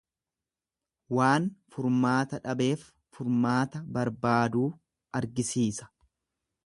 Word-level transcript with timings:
Waan 1.17 1.43
furmaata 1.75 2.39
dhabeef 2.47 2.87
furmaata 3.17 3.83
barbaaduu 3.99 4.67
argisiisa. 5.21 5.91